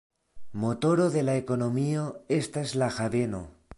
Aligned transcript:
Motoro 0.61 1.05
de 1.15 1.23
la 1.27 1.35
ekonomio 1.41 2.07
estas 2.39 2.75
la 2.85 2.89
haveno. 2.97 3.45